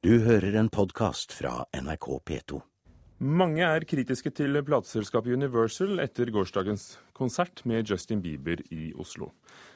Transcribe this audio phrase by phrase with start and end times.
[0.00, 2.58] Du hører en podkast fra NRK P2.
[3.20, 9.28] Mange er kritiske til plateselskapet Universal etter gårsdagens konsert med Justin Bieber i Oslo.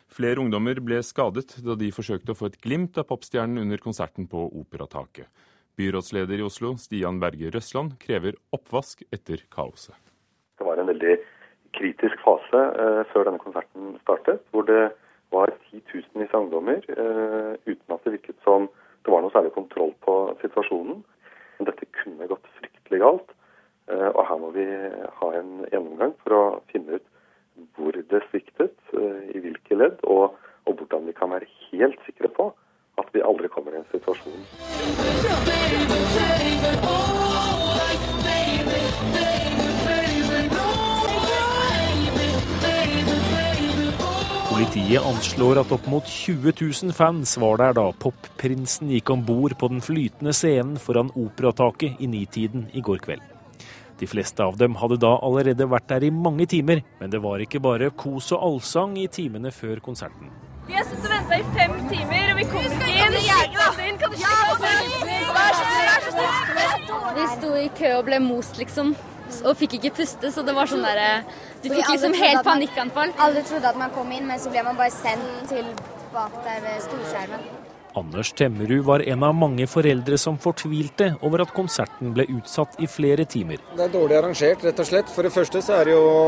[0.09, 4.25] Flere ungdommer ble skadet da de forsøkte å få et glimt av popstjernen under konserten
[4.31, 5.29] på Operataket.
[5.77, 9.99] Byrådsleder i Oslo, Stian Berge Røsland, krever oppvask etter kaoset.
[10.57, 11.19] Det var en veldig
[11.77, 14.87] kritisk fase eh, før denne konserten startet, hvor det
[15.37, 18.71] var titusenvis av ungdommer eh, uten at det virket som
[19.05, 21.03] det var noe særlig kontroll på situasjonen.
[21.59, 23.35] Men dette kunne gått fryktelig galt.
[23.93, 24.65] Eh, og her må vi
[25.21, 27.11] ha en gjennomgang for å finne ut
[27.77, 30.35] hvor det sviktet, eh, i hvilke ledd, og,
[45.15, 49.69] anslår at opp mot 20 000 fans var der da popprinsen gikk om bord på
[49.71, 53.23] den flytende scenen foran Operataket i nitiden i går kveld.
[54.01, 57.45] De fleste av dem hadde da allerede vært der i mange timer, men det var
[57.45, 60.33] ikke bare kos og allsang i timene før konserten.
[60.67, 63.99] Vi har sittet og venta i fem timer, og vi kommer ikke inn.
[64.03, 65.27] Kan du slippe oss inn?
[65.39, 65.95] Vær så snill!
[67.21, 68.97] Vi sto i kø og ble most, liksom.
[69.45, 71.25] Og fikk ikke puste, så det var sånn derre
[71.63, 73.13] Du fikk liksom helt panikkanfall.
[73.21, 75.69] Alle trodde at man kom inn, men så ble man bare sendt til
[76.15, 77.47] bak der ved storskjermen.
[77.95, 82.89] Anders Temmerud var en av mange foreldre som fortvilte over at konserten ble utsatt i
[82.91, 83.61] flere timer.
[83.77, 85.13] Det er dårlig arrangert, rett og slett.
[85.15, 86.25] For det første så er det jo å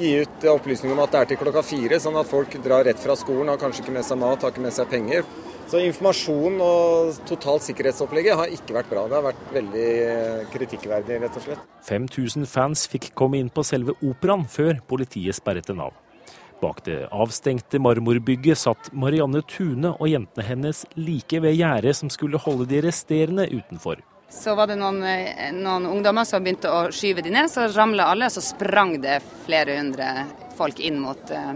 [0.00, 3.00] gi ut opplysning om at det er til klokka fire, sånn at folk drar rett
[3.00, 5.28] fra skolen, har kanskje ikke med seg mat, har ikke med seg penger.
[5.66, 9.06] Så informasjon og totalt sikkerhetsopplegget har ikke vært bra.
[9.10, 9.86] Det har vært veldig
[10.52, 11.64] kritikkverdig, rett og slett.
[11.88, 15.96] 5000 fans fikk komme inn på selve operaen før politiet sperret den av.
[16.62, 22.40] Bak det avstengte marmorbygget satt Marianne Tune og jentene hennes like ved gjerdet som skulle
[22.40, 24.00] holde de resterende utenfor.
[24.32, 28.08] Så var det noen, eh, noen ungdommer som begynte å skyve de ned, så ramla
[28.10, 31.52] alle, og så sprang det flere hundre folk inn mot, eh,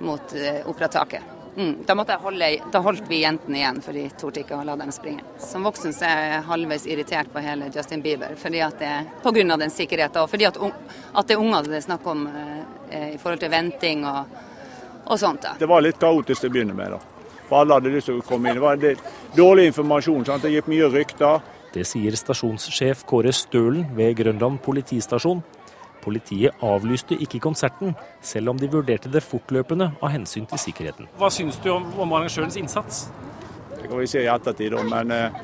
[0.00, 1.35] mot eh, operataket.
[1.56, 1.76] Mm.
[1.86, 4.74] Da, måtte jeg holde, da holdt vi jentene igjen, for de torde ikke å la
[4.76, 5.24] dem springe.
[5.40, 9.32] Som voksen så er jeg halvveis irritert på hele Justin Bieber, fordi at det, på
[9.32, 10.20] grunn av den sikkerheten.
[10.26, 13.52] Og fordi at, at det er unger det er snakk om eh, i forhold til
[13.52, 14.38] venting og,
[15.06, 15.46] og sånt.
[15.46, 15.56] Da.
[15.58, 16.92] Det var litt kaotisk til å begynne med.
[16.92, 17.00] da.
[17.48, 18.58] For alle hadde lyst til å komme inn.
[18.58, 20.26] Det var litt dårlig informasjon.
[20.28, 20.44] Sant?
[20.44, 21.52] Det gikk mye rykter.
[21.72, 25.42] Det sier stasjonssjef Kåre Stølen ved Grønland politistasjon.
[26.06, 31.08] Politiet avlyste ikke konserten, selv om de vurderte det fortløpende av hensyn til sikkerheten.
[31.18, 33.08] Hva syns du om, om arrangørens innsats?
[33.76, 35.40] Det kan vi se i ettertid, men eh,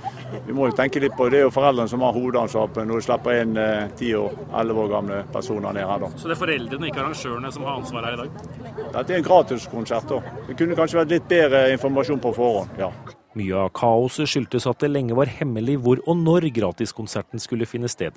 [0.46, 1.34] vi må jo tenke litt på det.
[1.34, 3.58] Det er jo foreldrene som har hovedansvaret når de slipper inn
[3.98, 6.04] ti eh, og elleve år gamle personer ned her.
[6.06, 6.12] da.
[6.16, 8.86] Så det er foreldrene, ikke arrangørene, som har ansvaret her i dag?
[8.96, 10.08] Dette er en gratiskonsert.
[10.14, 10.38] da.
[10.48, 12.78] Det kunne kanskje vært litt bedre informasjon på forhånd.
[12.80, 12.92] ja.
[13.32, 17.88] Mye av kaoset skyldtes at det lenge var hemmelig hvor og når gratiskonserten skulle finne
[17.88, 18.12] sted.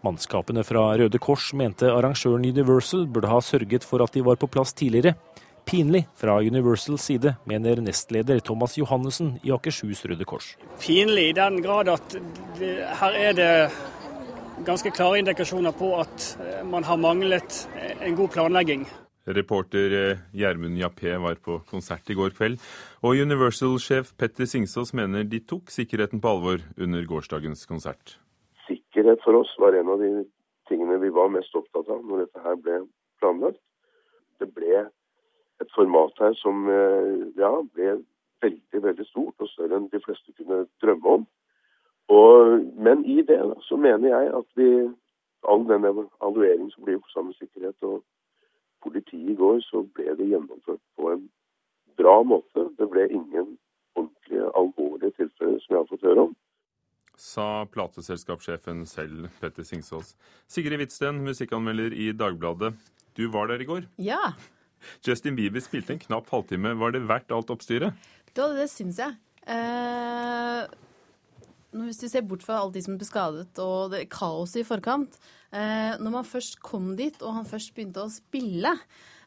[0.00, 4.48] Mannskapene fra Røde Kors mente arrangøren Universal burde ha sørget for at de var på
[4.48, 5.12] plass tidligere.
[5.68, 10.54] Pinlig fra Universals side, mener nestleder Thomas Johannessen i Akershus Røde Kors.
[10.80, 12.16] Pinlig i den grad at
[12.56, 12.70] det,
[13.02, 13.50] her er det
[14.64, 16.30] ganske klare indikasjoner på at
[16.64, 17.60] man har manglet
[18.00, 18.88] en god planlegging.
[19.28, 22.56] Reporter Gjermund Jappé var på konsert i går kveld,
[23.04, 28.16] og Universal-sjef Petter Singsås mener de tok sikkerheten på alvor under gårsdagens konsert.
[29.00, 30.08] Sikkerhet for oss var en av de
[30.68, 32.74] tingene vi var mest opptatt av når dette her ble
[33.16, 33.60] planlagt.
[34.36, 34.82] Det ble
[35.64, 37.94] et format her som ja, ble
[38.44, 41.24] veldig, veldig stort, og større enn de fleste kunne drømme om.
[42.12, 44.68] Og, men i det da, så mener jeg at vi,
[45.48, 48.02] all den evalueringen som blir gjort sammen med sikkerhet og
[48.84, 51.24] politiet i går, så ble det gjennomført på en
[51.96, 52.68] bra måte.
[52.76, 53.56] Det ble ingen
[53.96, 56.38] ordentlig alvorlige tilfeller som jeg har fått høre om.
[57.20, 60.14] Sa plateselskapssjefen selv, Petter Singsås.
[60.48, 62.72] Sigrid Hvitsten, musikkanmelder i Dagbladet.
[63.18, 63.84] Du var der i går.
[64.00, 64.32] Ja.
[65.04, 66.72] Justin Bieber spilte en knapp halvtime.
[66.80, 68.08] Var det verdt alt oppstyret?
[68.32, 69.18] Det, det syns jeg.
[69.52, 70.64] Eh,
[71.84, 75.14] hvis du ser bort fra alle de som ble skadet og det kaoset i forkant
[75.54, 78.74] eh, Når man først kom dit, og han først begynte å spille,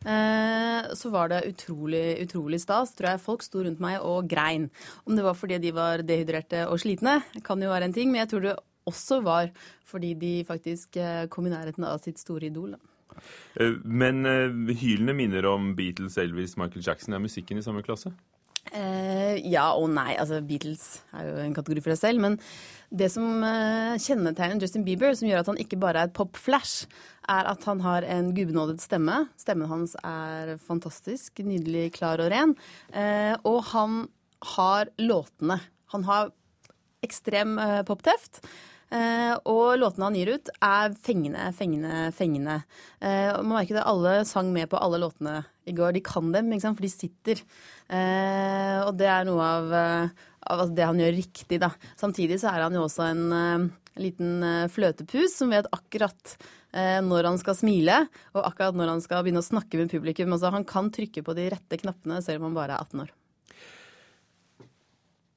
[0.04, 2.92] så var det utrolig, utrolig stas.
[2.98, 4.70] Tror jeg folk sto rundt meg og grein.
[5.08, 8.24] Om det var fordi de var dehydrerte og slitne, kan jo være en ting, men
[8.24, 8.58] jeg tror det
[8.90, 9.52] også var
[9.88, 12.76] fordi de faktisk eh, kom i nærheten av sitt store idol.
[12.76, 13.22] Da.
[13.64, 14.26] Eh, Men
[14.76, 17.14] hylene minner om Beatles, Elvis, Michael Jackson.
[17.16, 18.12] Er musikken i samme klasse?
[18.71, 20.13] Eh, ja og nei.
[20.19, 22.24] Altså, Beatles er jo en kategori for seg selv.
[22.24, 22.38] Men
[22.94, 26.88] det som eh, kjennetegner Justin Bieber, som gjør at han ikke bare er et pop-flash,
[27.31, 29.25] er at han har en gubbenådet stemme.
[29.39, 32.56] Stemmen hans er fantastisk, nydelig klar og ren.
[32.92, 34.06] Eh, og han
[34.56, 35.60] har låtene.
[35.94, 36.33] Han har
[37.04, 38.42] ekstrem uh, popteft.
[38.94, 42.60] Uh, og låtene han gir ut, er fengende, fengende, fengende.
[43.01, 45.95] Uh, man merker det, alle sang med på alle låtene i går.
[45.95, 46.78] De kan dem, ikke sant?
[46.78, 47.42] for de sitter.
[47.90, 49.74] Uh, og det er noe av,
[50.54, 51.72] av, det han gjør riktig, da.
[51.98, 56.38] Samtidig så er han jo også en liten fløtepus som vet akkurat
[56.74, 58.00] når han skal smile,
[58.34, 60.34] og akkurat når han skal begynne å snakke med publikum.
[60.34, 63.13] Altså, han kan trykke på de rette knappene selv om han bare er 18 år.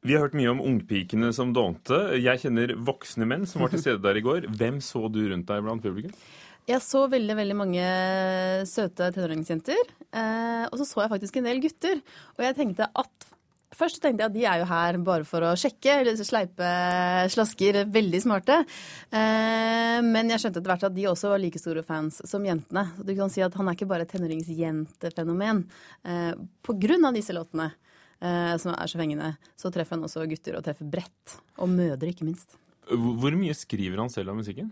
[0.06, 1.96] Vi har hørt mye om ungpikene som dånte.
[2.22, 4.44] Jeg kjenner voksne menn som var til stede der i går.
[4.54, 6.12] Hvem så du rundt deg blant publikum?
[6.66, 7.86] Jeg så veldig veldig mange
[8.70, 9.90] søte tenåringsjenter.
[10.14, 11.98] Eh, og så så jeg faktisk en del gutter.
[12.38, 13.32] Og jeg tenkte at
[13.76, 16.68] Først tenkte jeg at de er jo her bare for å sjekke, eller sleipe
[17.34, 17.80] slasker.
[17.92, 18.60] Veldig smarte.
[19.10, 22.86] Eh, men jeg skjønte etter hvert at de også var like store fans som jentene.
[22.96, 25.64] Du kan si at han er ikke bare et tenåringsjentefenomen
[26.06, 26.32] eh,
[26.64, 27.72] på grunn av disse låtene.
[28.24, 31.36] Eh, som er så fengende, så treffer han også gutter, og treffer bredt.
[31.60, 32.56] Og mødre, ikke minst.
[32.86, 34.70] Hvor mye skriver han selv av musikken?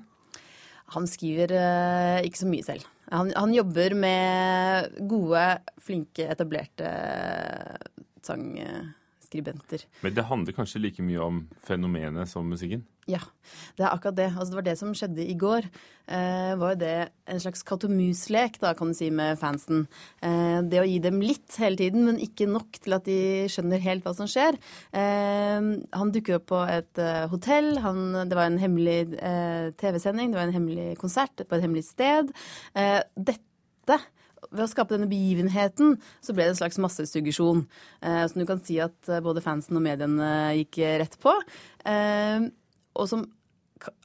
[0.94, 2.84] Han skriver uh, ikke så mye selv.
[3.10, 5.42] Han, han, jobber med gode,
[5.82, 6.90] flinke, etablerte
[8.24, 8.44] sang
[9.34, 9.86] skribenter.
[10.04, 12.84] Men det handler kanskje like mye om fenomenet som musikken?
[13.04, 13.20] Ja,
[13.76, 14.30] det er akkurat det.
[14.32, 15.66] Altså, det var det som skjedde i går.
[16.08, 16.92] Eh, var jo det
[17.28, 19.84] en slags katt og mus-lek, da, kan du si, med fansen.
[20.24, 23.18] Eh, det å gi dem litt hele tiden, men ikke nok til at de
[23.52, 24.56] skjønner helt hva som skjer.
[24.96, 27.74] Eh, han dukker opp på et eh, hotell.
[27.84, 31.84] Han, det var en hemmelig eh, TV-sending, det var en hemmelig konsert på et hemmelig
[31.90, 32.32] sted.
[32.72, 34.00] Eh, dette
[34.54, 37.64] ved å skape denne begivenheten, så ble det en slags massesuggesjon.
[38.00, 40.28] Eh, som du kan si at eh, både fansen og mediene
[40.60, 41.34] gikk rett på.
[41.86, 42.50] Eh,
[42.94, 43.26] og som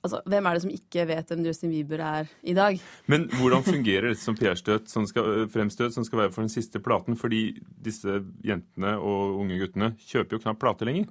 [0.04, 2.80] Altså, hvem er det som ikke vet hvem Justin Bieber er i dag?
[3.08, 6.82] Men hvordan fungerer dette som PR-støt som skal, fremstøt som skal være for den siste
[6.84, 7.16] platen?
[7.16, 7.54] Fordi
[7.86, 11.08] disse jentene og unge guttene kjøper jo knapt plate lenger.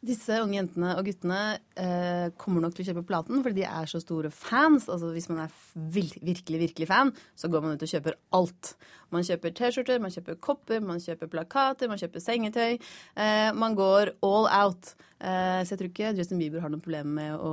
[0.00, 1.38] Disse unge jentene og guttene
[1.76, 4.86] eh, kommer nok til å kjøpe platen fordi de er så store fans.
[4.88, 5.56] Altså Hvis man er
[5.92, 8.70] virkelig, virkelig fan, så går man ut og kjøper alt.
[9.12, 12.78] Man kjøper T-skjorter, man kjøper kopper, man kjøper plakater, man kjøper sengetøy.
[12.80, 14.94] Eh, man går all out.
[15.20, 17.52] Eh, så jeg tror ikke Justin Bieber har noe problem med å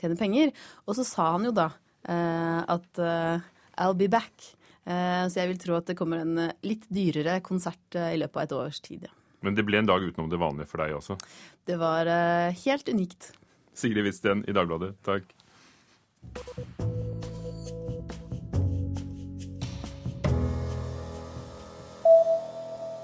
[0.00, 0.50] tjene penger.
[0.88, 1.68] Og så sa han jo da
[2.10, 3.46] eh, at eh,
[3.78, 4.50] I'll be back.
[4.82, 8.48] Eh, så jeg vil tro at det kommer en litt dyrere konsert i løpet av
[8.48, 9.06] et års tid.
[9.06, 9.15] ja.
[9.44, 11.18] Men det ble en dag utenom det vanlige for deg også?
[11.68, 13.32] Det var uh, helt unikt.
[13.76, 15.28] Sigrid Hvitsten i Dagbladet, takk.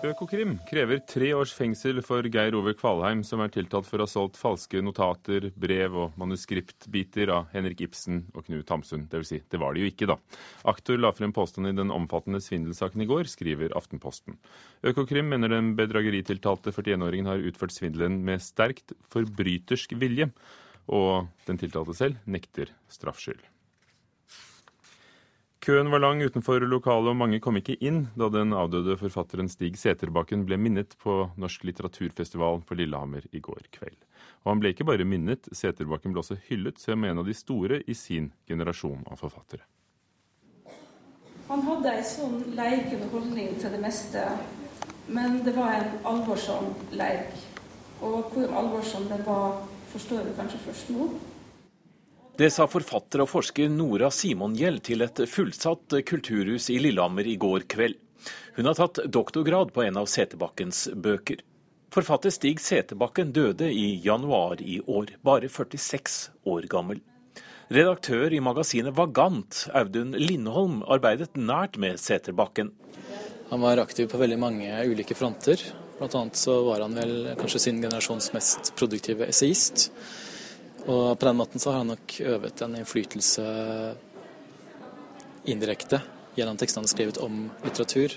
[0.03, 4.11] Økokrim krever tre års fengsel for Geir Ove Kvalheim, som er tiltalt for å ha
[4.11, 9.05] solgt falske notater, brev og manuskriptbiter av Henrik Ibsen og Knut Hamsun.
[9.07, 10.19] Det vil si, det var det jo ikke, da.
[10.75, 14.41] Aktor la frem påstand i den omfattende svindelsaken i går, skriver Aftenposten.
[14.91, 20.33] Økokrim mener den bedrageritiltalte 41-åringen har utført svindelen med sterkt forbrytersk vilje,
[20.91, 23.39] og den tiltalte selv nekter straffskyld.
[25.63, 29.77] Køen var lang utenfor lokalet, og mange kom ikke inn da den avdøde forfatteren Stig
[29.79, 34.01] Seterbakken ble minnet på Norsk litteraturfestival på Lillehammer i går kveld.
[34.43, 37.79] Og han ble ikke bare minnet, Seterbakken ble også hyllet som en av de store
[37.87, 39.63] i sin generasjon av forfattere.
[41.47, 44.27] Han hadde en sånn leikende holdning til det meste,
[45.15, 47.39] men det var en alvorsom leik.
[48.03, 49.61] Og hvor alvorsom det var,
[49.95, 51.13] forstår vi kanskje først nå.
[52.43, 57.69] Det sa forfatter og forsker Nora Simongjell til et fullsatt kulturhus i Lillehammer i går
[57.71, 57.95] kveld.
[58.57, 61.39] Hun har tatt doktorgrad på en av Setebakkens bøker.
[61.95, 66.17] Forfatter Stig Setebakken døde i januar i år, bare 46
[66.51, 66.99] år gammel.
[67.71, 72.73] Redaktør i magasinet Vagant, Audun Lindholm, arbeidet nært med Seterbakken.
[73.53, 75.63] Han var aktiv på veldig mange ulike fronter.
[76.03, 79.93] Annet så var han vel kanskje sin generasjons mest produktive essayist.
[80.87, 83.45] Og på den måten så har han nok øvet en innflytelse
[85.45, 86.01] indirekte
[86.35, 88.17] gjennom tekstene han har skrevet om litteratur.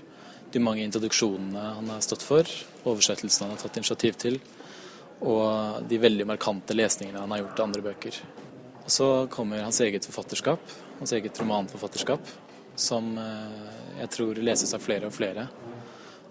[0.51, 2.49] De mange introduksjonene han har stått for,
[2.87, 4.39] oversettelsene han har tatt initiativ til,
[5.25, 8.19] og de veldig markante lesningene han har gjort av andre bøker.
[8.85, 12.33] Og så kommer hans eget forfatterskap, hans eget romanforfatterskap,
[12.75, 15.47] som eh, jeg tror leses av flere og flere,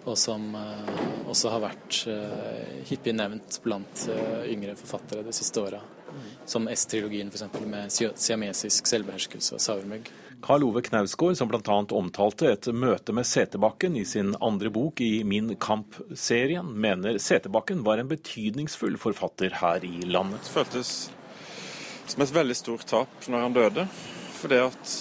[0.04, 0.94] og som eh,
[1.32, 4.06] også har vært eh, hyppig nevnt blant
[4.46, 5.82] yngre forfattere de siste åra.
[6.46, 7.46] Som S-trilogien f.eks.
[7.66, 10.10] med siamesisk selvbeherskelse og sauermygg.
[10.44, 11.76] Karl Ove Knausgård, som bl.a.
[11.96, 18.02] omtalte et møte med Setebakken i sin andre bok i Min kamp-serien, mener Setebakken var
[18.02, 20.44] en betydningsfull forfatter her i landet.
[20.44, 20.94] Det føltes
[22.12, 23.86] som et veldig stort tap når han døde.
[24.42, 24.94] Fordi at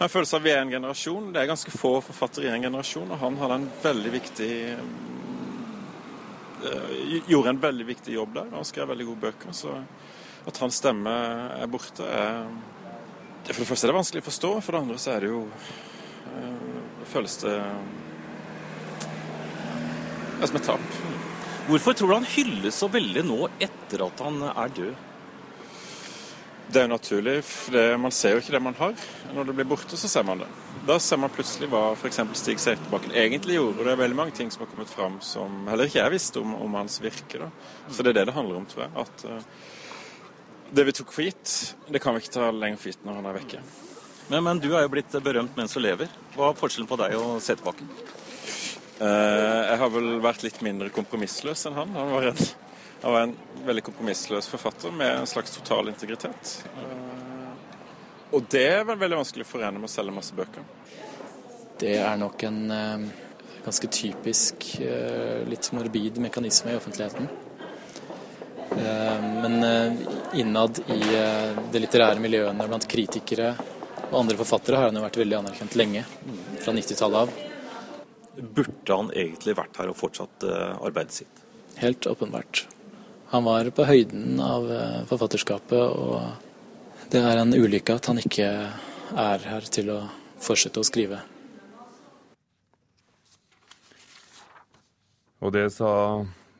[0.00, 1.28] en følelse av vi er en generasjon.
[1.34, 4.52] Det er ganske få forfattere i en generasjon, og han hadde en veldig viktig
[7.30, 8.50] gjorde en veldig viktig jobb der.
[8.54, 9.54] Han skrev veldig gode bøker.
[9.56, 9.76] Så
[10.48, 11.14] at hans stemme
[11.60, 12.46] er borte, er
[13.50, 15.40] For det første er det vanskelig å forstå, for det andre så er det jo
[15.48, 17.56] eh, Føles det
[20.40, 20.92] det som et tap.
[21.68, 25.09] Hvorfor tror du han hylles så veldig nå etter at han er død?
[26.70, 29.06] Det er jo naturlig, for det, man ser jo ikke det man har.
[29.34, 30.46] Når det blir borte, så ser man det.
[30.86, 32.20] Da ser man plutselig hva f.eks.
[32.38, 33.80] Stig Seiterbakken egentlig gjorde.
[33.80, 36.44] Og det er veldig mange ting som har kommet fram som heller ikke jeg visste
[36.44, 37.42] om, om hans virke.
[37.42, 37.50] Da.
[37.90, 38.92] Så det er det det handler om, tror jeg.
[39.02, 41.56] At uh, det vi tok for gitt,
[41.90, 43.66] det kan vi ikke ta lenger for gitt når han er vekke.
[44.30, 46.10] Men, men du er jo blitt berømt mens du lever.
[46.36, 47.90] Hva er forskjellen på deg og Seterbakken?
[49.00, 51.98] Uh, jeg har vel vært litt mindre kompromissløs enn han.
[51.98, 52.44] Han var en
[53.02, 56.64] han var en veldig kompromissløs forfatter med en slags total integritet.
[56.76, 57.52] Eh,
[58.30, 60.66] og det er vel veldig vanskelig å forene med å selge masse bøker.
[61.80, 63.06] Det er nok en eh,
[63.64, 67.30] ganske typisk eh, litt morbid mekanisme i offentligheten.
[68.70, 69.64] Men
[70.38, 70.98] innad i
[71.74, 73.48] det litterære miljøene blant kritikere
[74.04, 76.04] og andre forfattere har han jo vært veldig anerkjent lenge,
[76.62, 77.34] fra 90-tallet av.
[78.38, 81.42] Burde han egentlig vært her og fortsatt arbeidet sitt?
[81.82, 82.68] Helt åpenbart.
[83.30, 88.48] Han var på høyden av eh, forfatterskapet, og det er en ulykke at han ikke
[89.18, 90.00] er her til å
[90.42, 91.20] fortsette å skrive.
[95.40, 95.92] Og det sa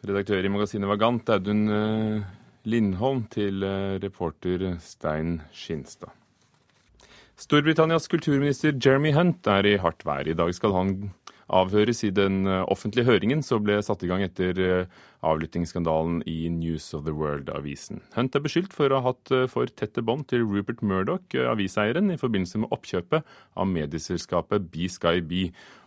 [0.07, 2.31] redaktør i magasinet Vagant, Audun eh,
[2.71, 6.15] Lindholm, til eh, reporter Stein Skinstad.
[7.41, 10.29] Storbritannias kulturminister Jeremy Hunt er i hardt vær.
[10.29, 10.95] I dag skal han
[11.55, 16.49] avhøres i den eh, offentlige høringen som ble satt i gang etter eh, avlyttingsskandalen i
[16.53, 18.03] News of the World-avisen.
[18.17, 22.13] Hunt er beskyldt for å ha hatt eh, for tette bånd til Rupert Murdoch, aviseieren,
[22.13, 25.23] i forbindelse med oppkjøpet av medieselskapet B-Sky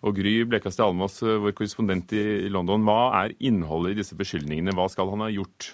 [0.03, 4.75] Og Gry Blekastad Almås, vår korrespondent i London, hva er innholdet i disse beskyldningene?
[4.75, 5.73] Hva skal han ha gjort?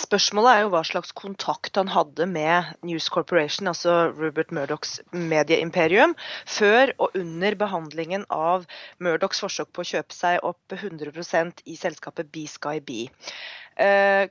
[0.00, 6.14] Spørsmålet er jo hva slags kontakt han hadde med News Corporation, altså Rupert Murdochs medieimperium,
[6.46, 8.68] før og under behandlingen av
[9.02, 13.06] Murdochs forsøk på å kjøpe seg opp 100% i selskapet B-Sky B.
[13.06, 13.69] Eh,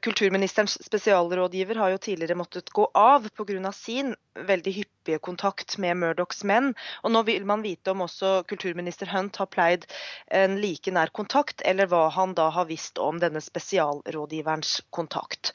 [0.05, 3.71] kulturministerens spesialrådgiver har jo tidligere måttet gå av pga.
[3.71, 6.73] sin veldig hyppige kontakt med Murdochs menn.
[7.03, 9.87] Og nå vil man vite om også kulturminister Hunt har pleid
[10.27, 15.53] en like nær kontakt, eller hva han da har visst om denne spesialrådgiverens kontakt.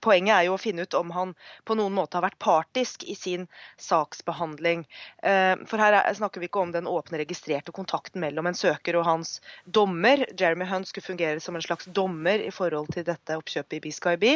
[0.00, 1.34] Poenget er jo å finne ut om han
[1.68, 3.46] på noen måte har vært partisk i sin
[3.80, 4.84] saksbehandling.
[5.22, 9.06] Um, for her snakker vi ikke om den åpne, registrerte kontakten mellom en søker og
[9.08, 9.34] hans
[9.64, 10.24] dommer.
[10.38, 14.26] Jeremy Hunt skulle fungere som en slags dommer i forhold til dette oppkjøpet i BSkyB.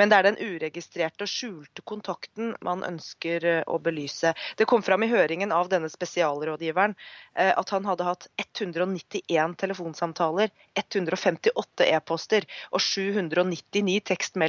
[0.00, 4.32] Men det er den uregistrerte og skjulte kontakten man ønsker eh, å belyse.
[4.56, 6.96] Det kom fram i høringen av denne spesialrådgiveren
[7.36, 14.45] eh, at han hadde hatt 191 telefonsamtaler, 158 e-poster og 799 tekstmeldinger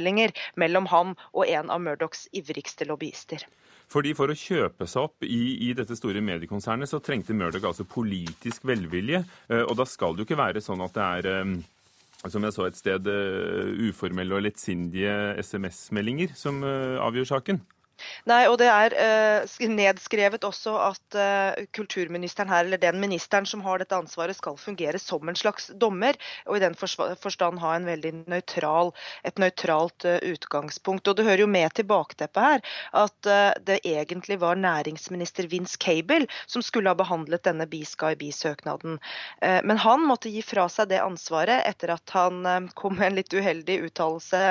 [0.56, 3.44] mellom ham og en av Murdochs ivrigste lobbyister.
[3.88, 7.88] Fordi For å kjøpe seg opp i, i, dette store mediekonsernet så trengte Murdoch altså
[7.88, 9.22] politisk velvilje.
[9.48, 12.64] Eh, og da skal det jo ikke være sånn at det er som jeg så
[12.66, 17.60] et sted, uh, uformelle og lettsindige SMS-meldinger som avgjør saken?
[18.28, 23.62] Nei, og det er uh, nedskrevet også at uh, kulturministeren her, eller den ministeren som
[23.66, 27.88] har dette ansvaret, skal fungere som en slags dommer, og i den forstand ha en
[27.88, 28.92] veldig nøytral,
[29.26, 31.08] et nøytralt uh, utgangspunkt.
[31.08, 32.62] Og Det hører jo med til bakteppet her
[32.98, 33.28] at
[33.66, 38.98] det egentlig var næringsminister Vince Cable som skulle ha behandlet denne B-Sky B-søknaden.
[39.40, 43.34] men han måtte gi fra seg det ansvaret etter at han kom med en litt
[43.34, 44.42] uheldig uttalelse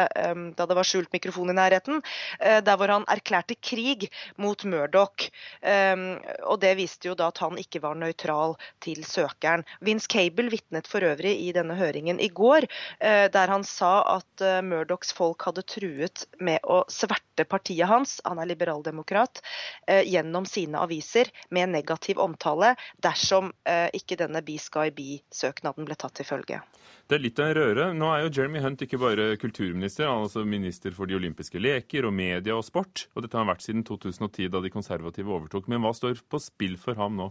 [0.57, 2.01] da det var skjult mikrofon i nærheten,
[2.39, 5.29] der hvor han erklærte erklærte krig mot Murdoch.
[5.61, 9.65] Um, og det viste jo da at han ikke var nøytral til søkeren.
[9.81, 12.67] Vince Cable vitnet for øvrig i denne høringen i går,
[13.03, 18.17] uh, der han sa at uh, Murdochs folk hadde truet med å sverte partiet hans,
[18.25, 19.43] han er liberaldemokrat,
[19.91, 23.51] uh, gjennom sine aviser med negativ omtale dersom
[23.93, 26.59] ikke denne B-Sky B-søknaden ble tatt til følge.
[27.07, 27.83] Det er litt av en røre.
[27.95, 31.61] Nå er jo Jeremy Hunt ikke bare kulturminister, han er altså minister for de olympiske
[31.61, 33.05] leker og media og sport.
[33.15, 35.69] Og dette har han vært siden 2010, da de konservative overtok.
[35.71, 37.29] Men hva står på spill for ham nå?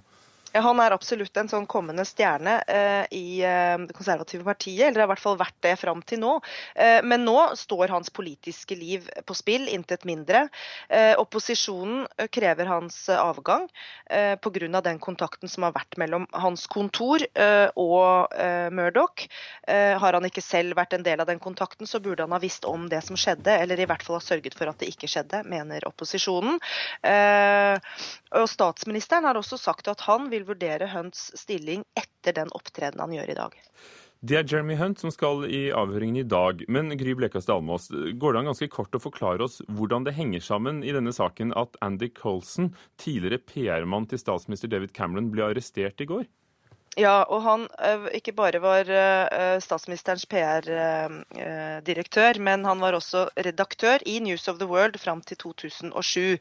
[0.62, 5.08] Han er absolutt en sånn kommende stjerne eh, i eh, det konservative partiet, eller har
[5.08, 6.36] i hvert fall vært det fram til nå.
[6.74, 10.46] Eh, men nå står hans politiske liv på spill, intet mindre.
[10.88, 13.66] Eh, opposisjonen eh, krever hans eh, avgang
[14.10, 14.80] eh, pga.
[14.80, 17.20] den kontakten som har vært mellom hans kontor
[17.76, 18.32] og
[18.72, 19.26] Murdoch.
[19.66, 22.64] har han ikke selv vært en del av den kontakten, så burde han ha visst
[22.64, 25.42] om det som skjedde, eller i hvert fall ha sørget for at det ikke skjedde,
[25.48, 26.58] mener opposisjonen.
[27.02, 33.16] og Statsministeren har også sagt at han vil vurdere Hunts stilling etter den opptredenen han
[33.18, 33.56] gjør i dag.
[34.26, 36.62] Det er Jeremy Hunt som skal i avhøringen i dag.
[36.72, 40.42] Men Gry Blekastad Almås, går det an ganske kort å forklare oss hvordan det henger
[40.42, 42.72] sammen i denne saken at Andy Colson,
[43.02, 46.24] tidligere PR-mann til statsminister David Cameron, ble arrestert i går?
[46.96, 53.26] Ja, og han uh, ikke bare var uh, statsministerens PR-direktør, uh, men han var også
[53.36, 56.40] redaktør i News of the World fram til 2007.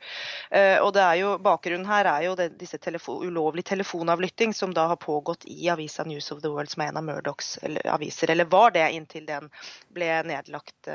[0.79, 4.87] og det er jo, Bakgrunnen her er jo det, disse telefo ulovlig telefonavlytting som da
[4.93, 7.57] har pågått i avisa News of the World, som er en av Murdochs
[7.91, 9.49] aviser, eller var det inntil den
[9.91, 10.87] ble nedlagt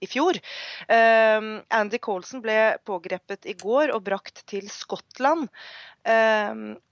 [0.00, 0.40] i fjor.
[0.88, 5.48] Andy Colson ble pågrepet i går og brakt til Skottland.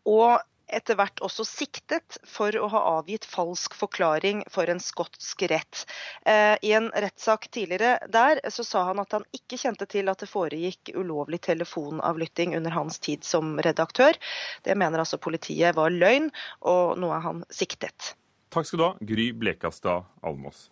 [0.05, 0.43] og
[0.77, 5.85] etter hvert også siktet for å ha avgitt falsk forklaring for en skotsk rett.
[6.27, 10.23] Eh, I en rettssak tidligere der så sa han at han ikke kjente til at
[10.23, 14.19] det foregikk ulovlig telefonavlytting under hans tid som redaktør.
[14.65, 18.15] Det mener altså politiet var løgn, og nå er han siktet.
[18.55, 20.69] Takk skal du ha, Gry Blekastad Almås.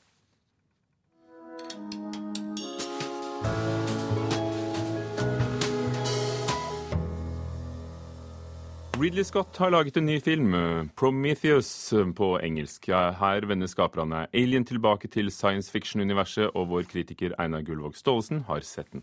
[9.00, 12.86] Ridley Scott har laget en ny film, 'Prometheus' på engelsk.
[12.86, 18.60] Her vender skaperne Alien tilbake til science fiction-universet, og vår kritiker Einar Gullvåg Staalesen har
[18.60, 19.02] sett den.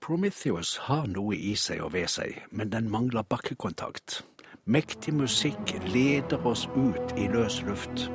[0.00, 4.22] Prometheus har noe i seg og ved seg, men den mangler bakkekontakt.
[4.64, 8.10] Mektig musikk leder oss ut i løs luft.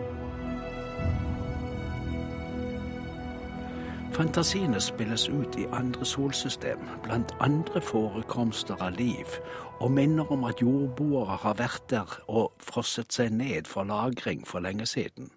[4.12, 9.38] Fantasiene spilles ut i andre solsystem, blant andre forekomster av liv,
[9.80, 14.60] og minner om at jordboere har vært der og frosset seg ned for lagring for
[14.60, 15.32] lenge siden.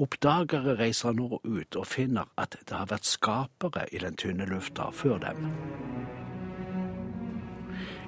[0.00, 4.88] Oppdagere reiser nå ut og finner at det har vært skapere i den tynne lufta
[4.96, 5.50] før dem.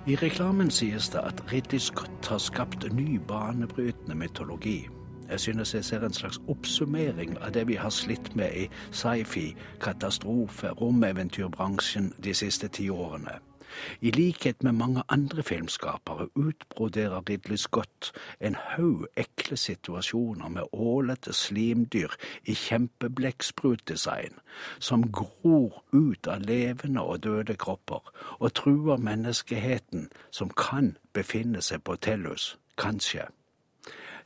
[0.09, 4.89] I reklamen sies det at Ridley Scott har skapt ny banebrytende mytologi.
[5.33, 9.55] Jeg synes jeg ser en slags oppsummering av det vi har slitt med i sci-fi,
[9.81, 13.39] katastrofe, romeventyrbransjen de siste ti årene.
[14.01, 21.33] I likhet med mange andre filmskapere utbroderer Ridley Scott en haug ekle situasjoner med ålete
[21.33, 22.13] slimdyr
[22.45, 24.37] i kjempblekksprutdesign,
[24.79, 31.81] som gror ut av levende og døde kropper og truer menneskeheten som kan befinne seg
[31.89, 33.33] på Tellus, kanskje.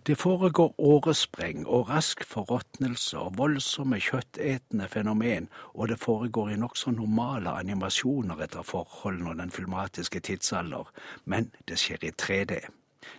[0.07, 6.93] Det foregår årespreng og rask forråtnelse og voldsomme kjøttetende fenomen, og det foregår i nokså
[6.95, 10.93] normale animasjoner etter forholdene og den filmatiske tidsalder,
[11.25, 12.61] men det skjer i 3D.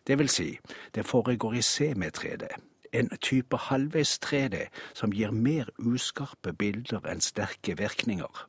[0.08, 0.60] Det vil si,
[0.95, 2.47] det foregår i semi-3D,
[2.93, 8.47] en type halvveis 3D som gir mer uskarpe bilder enn sterke virkninger.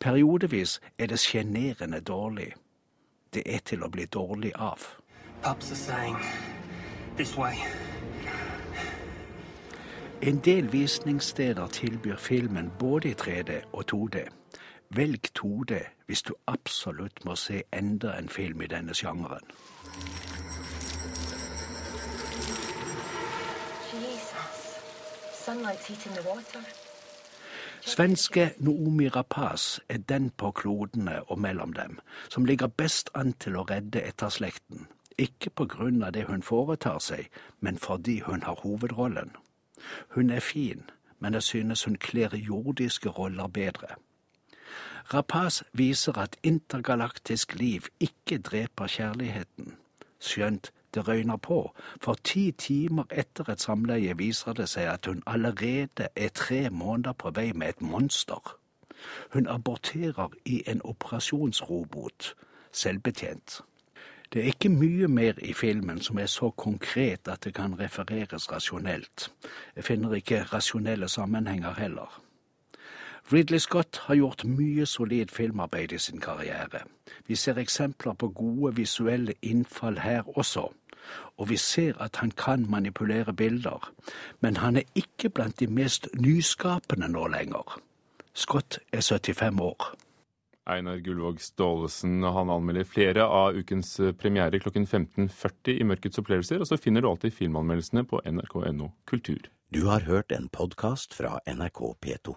[0.00, 2.52] Periodevis er det sjenerende dårlig.
[3.32, 4.84] Det er til å bli dårlig av.
[5.42, 6.20] Pops er saying.
[10.22, 14.18] En del visningssteder tilbyr filmen både i 3D og 2D.
[14.90, 15.74] Velg 2D
[16.06, 19.48] hvis du absolutt må se enda en film i denne sjangeren.
[23.92, 24.80] Jesus.
[25.46, 26.60] Sunlight's heating the water.
[27.80, 31.98] Svenske Noomi Rapaz er den på klodene og mellom dem
[32.28, 34.86] som ligger best an til å redde etterslekten.
[35.18, 37.28] Ikke på grunn av det hun foretar seg,
[37.60, 39.30] men fordi hun har hovedrollen.
[40.08, 43.96] Hun er fin, men jeg synes hun kler jordiske roller bedre.
[45.14, 49.76] Rapaz viser at intergalaktisk liv ikke dreper kjærligheten.
[50.20, 55.22] Skjønt det røyner på, for ti timer etter et samleie viser det seg at hun
[55.26, 58.56] allerede er tre måneder på vei med et monster.
[59.32, 62.34] Hun aborterer i en operasjonsrobot,
[62.72, 63.60] selvbetjent.
[64.32, 68.50] Det er ikke mye mer i filmen som er så konkret at det kan refereres
[68.52, 69.30] rasjonelt.
[69.76, 72.22] Jeg finner ikke rasjonelle sammenhenger heller.
[73.32, 76.84] Ridley Scott har gjort mye solid filmarbeid i sin karriere.
[77.26, 80.68] Vi ser eksempler på gode visuelle innfall her også,
[81.36, 83.92] og vi ser at han kan manipulere bilder,
[84.40, 87.80] men han er ikke blant de mest nyskapende nå lenger.
[88.34, 90.05] Scott er 75 år.
[90.66, 96.70] Einar Gullvåg Staalesen han anmelder flere av ukens premiere klokken 15.40 i Mørkets opplevelser, og
[96.70, 99.50] så finner du alltid filmanmeldelsene på nrk.no kultur.
[99.70, 102.36] Du har hørt en podkast fra NRK P2.